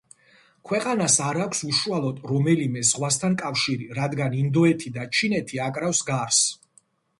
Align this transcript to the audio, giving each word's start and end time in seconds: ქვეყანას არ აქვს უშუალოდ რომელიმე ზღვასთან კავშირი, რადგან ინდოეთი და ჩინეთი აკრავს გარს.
ქვეყანას 0.69 1.17
არ 1.25 1.37
აქვს 1.43 1.61
უშუალოდ 1.71 2.23
რომელიმე 2.31 2.83
ზღვასთან 2.93 3.37
კავშირი, 3.43 3.89
რადგან 4.01 4.41
ინდოეთი 4.41 4.95
და 4.99 5.07
ჩინეთი 5.21 5.65
აკრავს 5.71 6.05
გარს. 6.13 6.45